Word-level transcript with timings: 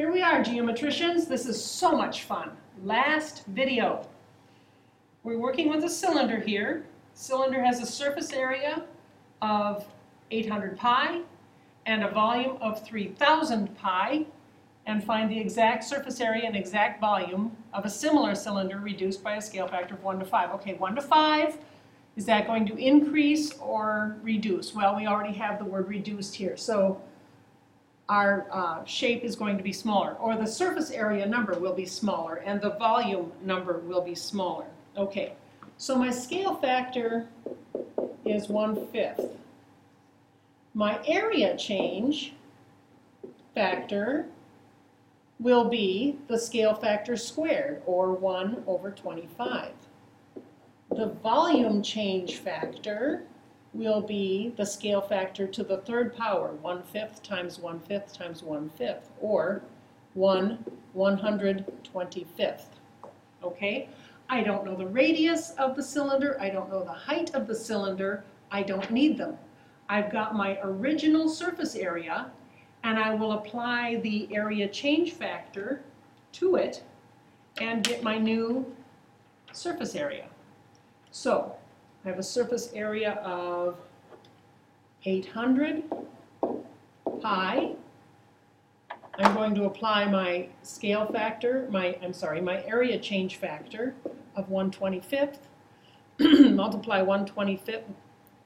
Here 0.00 0.10
we 0.10 0.22
are, 0.22 0.42
geometricians. 0.42 1.28
This 1.28 1.44
is 1.44 1.62
so 1.62 1.92
much 1.92 2.22
fun. 2.22 2.52
Last 2.82 3.44
video. 3.48 4.08
We're 5.24 5.36
working 5.36 5.68
with 5.68 5.84
a 5.84 5.90
cylinder 5.90 6.40
here. 6.40 6.86
Cylinder 7.12 7.62
has 7.62 7.82
a 7.82 7.86
surface 7.86 8.32
area 8.32 8.82
of 9.42 9.84
800 10.30 10.78
pi 10.78 11.20
and 11.84 12.02
a 12.02 12.08
volume 12.08 12.56
of 12.62 12.82
3000 12.82 13.76
pi 13.76 14.24
and 14.86 15.04
find 15.04 15.30
the 15.30 15.38
exact 15.38 15.84
surface 15.84 16.18
area 16.18 16.46
and 16.46 16.56
exact 16.56 16.98
volume 16.98 17.54
of 17.74 17.84
a 17.84 17.90
similar 17.90 18.34
cylinder 18.34 18.78
reduced 18.78 19.22
by 19.22 19.36
a 19.36 19.42
scale 19.42 19.68
factor 19.68 19.96
of 19.96 20.02
1 20.02 20.20
to 20.20 20.24
5. 20.24 20.50
Okay, 20.52 20.72
1 20.76 20.94
to 20.94 21.02
5, 21.02 21.58
is 22.16 22.24
that 22.24 22.46
going 22.46 22.64
to 22.64 22.76
increase 22.78 23.52
or 23.58 24.16
reduce? 24.22 24.74
Well, 24.74 24.96
we 24.96 25.06
already 25.06 25.34
have 25.34 25.58
the 25.58 25.66
word 25.66 25.88
reduced 25.88 26.36
here. 26.36 26.56
So 26.56 27.02
our 28.10 28.46
uh, 28.50 28.84
shape 28.84 29.22
is 29.22 29.36
going 29.36 29.56
to 29.56 29.62
be 29.62 29.72
smaller, 29.72 30.14
or 30.14 30.34
the 30.36 30.46
surface 30.46 30.90
area 30.90 31.24
number 31.24 31.56
will 31.60 31.74
be 31.74 31.86
smaller, 31.86 32.42
and 32.44 32.60
the 32.60 32.70
volume 32.70 33.30
number 33.44 33.78
will 33.78 34.02
be 34.02 34.16
smaller. 34.16 34.66
Okay, 34.96 35.34
so 35.76 35.94
my 35.94 36.10
scale 36.10 36.56
factor 36.56 37.28
is 38.24 38.48
1 38.48 38.88
fifth. 38.88 39.36
My 40.74 40.98
area 41.06 41.56
change 41.56 42.34
factor 43.54 44.26
will 45.38 45.68
be 45.68 46.18
the 46.26 46.38
scale 46.38 46.74
factor 46.74 47.16
squared, 47.16 47.80
or 47.86 48.12
1 48.12 48.64
over 48.66 48.90
25. 48.90 49.70
The 50.96 51.06
volume 51.22 51.80
change 51.80 52.38
factor 52.38 53.22
will 53.72 54.00
be 54.00 54.52
the 54.56 54.66
scale 54.66 55.00
factor 55.00 55.46
to 55.46 55.62
the 55.62 55.78
third 55.78 56.16
power, 56.16 56.52
1 56.60 56.82
fifth 56.82 57.22
times 57.22 57.58
1 57.58 57.80
fifth 57.80 58.12
times 58.12 58.42
1 58.42 58.70
fifth, 58.70 59.10
or 59.20 59.62
1 60.14 60.64
125th. 60.96 62.64
Okay? 63.42 63.88
I 64.28 64.42
don't 64.42 64.64
know 64.64 64.76
the 64.76 64.86
radius 64.86 65.50
of 65.50 65.76
the 65.76 65.82
cylinder, 65.82 66.36
I 66.40 66.50
don't 66.50 66.70
know 66.70 66.84
the 66.84 66.92
height 66.92 67.34
of 67.34 67.46
the 67.46 67.54
cylinder, 67.54 68.24
I 68.50 68.62
don't 68.62 68.90
need 68.90 69.18
them. 69.18 69.36
I've 69.88 70.10
got 70.10 70.34
my 70.36 70.58
original 70.62 71.28
surface 71.28 71.74
area, 71.74 72.30
and 72.82 72.98
I 72.98 73.14
will 73.14 73.32
apply 73.32 73.96
the 73.96 74.28
area 74.34 74.68
change 74.68 75.12
factor 75.12 75.82
to 76.32 76.56
it 76.56 76.82
and 77.60 77.84
get 77.84 78.02
my 78.02 78.18
new 78.18 78.72
surface 79.52 79.94
area. 79.94 80.26
So, 81.10 81.56
I 82.04 82.08
have 82.08 82.18
a 82.18 82.22
surface 82.22 82.72
area 82.74 83.12
of 83.24 83.76
800 85.04 85.82
pi. 87.20 87.72
I'm 89.18 89.34
going 89.34 89.54
to 89.56 89.64
apply 89.64 90.06
my 90.06 90.48
scale 90.62 91.04
factor, 91.12 91.68
my, 91.70 91.98
I'm 92.02 92.14
sorry, 92.14 92.40
my 92.40 92.64
area 92.64 92.98
change 92.98 93.36
factor 93.36 93.94
of 94.34 94.48
125th. 94.48 95.36
Multiply 96.18 97.02
125th, 97.02 97.82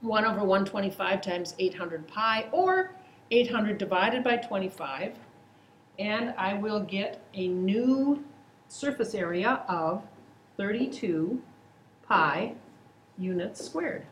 1 0.00 0.24
over 0.24 0.40
125 0.40 1.20
times 1.20 1.54
800 1.58 2.08
pi, 2.08 2.46
or 2.52 2.94
800 3.30 3.76
divided 3.76 4.24
by 4.24 4.36
25, 4.36 5.14
and 5.98 6.34
I 6.38 6.54
will 6.54 6.80
get 6.80 7.22
a 7.34 7.48
new 7.48 8.24
surface 8.68 9.14
area 9.14 9.62
of 9.68 10.02
32 10.56 11.42
pi 12.06 12.54
units 13.18 13.64
squared. 13.64 14.06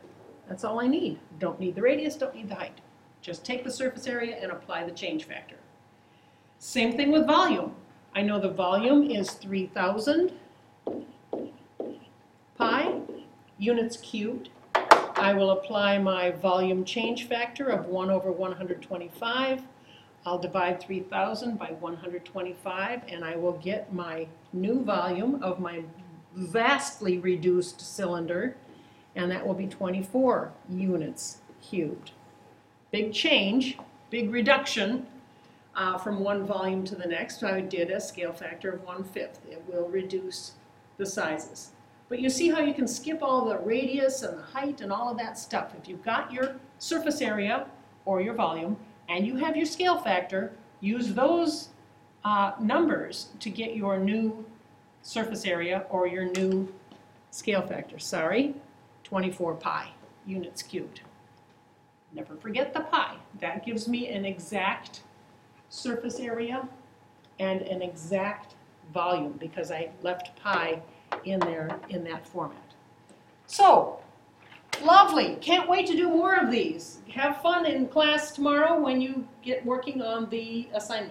That's 0.47 0.63
all 0.63 0.79
I 0.81 0.87
need. 0.87 1.19
Don't 1.39 1.59
need 1.59 1.75
the 1.75 1.81
radius, 1.81 2.15
don't 2.15 2.35
need 2.35 2.49
the 2.49 2.55
height. 2.55 2.79
Just 3.21 3.45
take 3.45 3.63
the 3.63 3.71
surface 3.71 4.07
area 4.07 4.37
and 4.41 4.51
apply 4.51 4.83
the 4.83 4.91
change 4.91 5.25
factor. 5.25 5.57
Same 6.57 6.97
thing 6.97 7.11
with 7.11 7.25
volume. 7.25 7.73
I 8.13 8.21
know 8.21 8.39
the 8.39 8.49
volume 8.49 9.09
is 9.09 9.31
3,000 9.31 10.33
pi 12.57 12.99
units 13.57 13.97
cubed. 13.97 14.49
I 14.75 15.33
will 15.33 15.51
apply 15.51 15.99
my 15.99 16.31
volume 16.31 16.83
change 16.83 17.27
factor 17.27 17.69
of 17.69 17.85
1 17.85 18.09
over 18.09 18.31
125. 18.31 19.61
I'll 20.25 20.37
divide 20.37 20.81
3,000 20.81 21.57
by 21.57 21.71
125 21.79 23.01
and 23.07 23.23
I 23.23 23.35
will 23.35 23.53
get 23.53 23.93
my 23.93 24.27
new 24.51 24.83
volume 24.83 25.41
of 25.41 25.59
my 25.59 25.83
vastly 26.35 27.17
reduced 27.19 27.81
cylinder 27.81 28.55
and 29.15 29.31
that 29.31 29.45
will 29.45 29.53
be 29.53 29.67
24 29.67 30.51
units 30.69 31.39
cubed. 31.61 32.11
Big 32.91 33.13
change, 33.13 33.77
big 34.09 34.31
reduction 34.31 35.05
uh, 35.75 35.97
from 35.97 36.19
one 36.19 36.45
volume 36.45 36.83
to 36.85 36.95
the 36.95 37.07
next. 37.07 37.43
I 37.43 37.61
did 37.61 37.89
a 37.89 37.99
scale 37.99 38.33
factor 38.33 38.71
of 38.73 38.83
1 38.83 39.03
fifth. 39.05 39.39
It 39.49 39.63
will 39.67 39.87
reduce 39.87 40.53
the 40.97 41.05
sizes. 41.05 41.71
But 42.09 42.19
you 42.19 42.29
see 42.29 42.49
how 42.49 42.59
you 42.59 42.73
can 42.73 42.87
skip 42.87 43.23
all 43.23 43.45
the 43.45 43.57
radius 43.59 44.21
and 44.21 44.37
the 44.37 44.43
height 44.43 44.81
and 44.81 44.91
all 44.91 45.09
of 45.09 45.17
that 45.17 45.37
stuff. 45.37 45.71
If 45.81 45.87
you've 45.87 46.03
got 46.03 46.31
your 46.31 46.55
surface 46.77 47.21
area 47.21 47.67
or 48.03 48.21
your 48.21 48.33
volume 48.33 48.75
and 49.07 49.25
you 49.25 49.37
have 49.37 49.55
your 49.55 49.65
scale 49.65 49.97
factor, 49.97 50.51
use 50.81 51.13
those 51.13 51.69
uh, 52.25 52.51
numbers 52.59 53.29
to 53.39 53.49
get 53.49 53.75
your 53.75 53.97
new 53.97 54.45
surface 55.01 55.45
area 55.45 55.85
or 55.89 56.07
your 56.07 56.25
new 56.25 56.71
scale 57.31 57.61
factor. 57.61 57.97
Sorry, 57.97 58.55
24 59.11 59.55
pi 59.55 59.89
units 60.25 60.63
cubed. 60.63 61.01
Never 62.13 62.37
forget 62.37 62.73
the 62.73 62.79
pi. 62.79 63.17
That 63.41 63.65
gives 63.65 63.89
me 63.89 64.07
an 64.07 64.23
exact 64.23 65.01
surface 65.67 66.17
area 66.17 66.65
and 67.37 67.61
an 67.63 67.81
exact 67.81 68.55
volume 68.93 69.33
because 69.33 69.69
I 69.69 69.89
left 70.01 70.33
pi 70.41 70.81
in 71.25 71.41
there 71.41 71.77
in 71.89 72.05
that 72.05 72.25
format. 72.25 72.73
So, 73.47 73.99
lovely. 74.81 75.35
Can't 75.41 75.67
wait 75.67 75.87
to 75.87 75.93
do 75.97 76.07
more 76.07 76.37
of 76.37 76.49
these. 76.49 76.99
Have 77.09 77.41
fun 77.41 77.65
in 77.65 77.89
class 77.89 78.31
tomorrow 78.31 78.79
when 78.79 79.01
you 79.01 79.27
get 79.41 79.65
working 79.65 80.01
on 80.01 80.29
the 80.29 80.69
assignment. 80.73 81.09